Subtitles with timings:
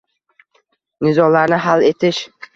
[1.09, 2.25] Nizolarni hal etish